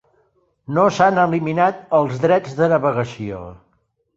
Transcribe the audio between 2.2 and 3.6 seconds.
drets de navegació.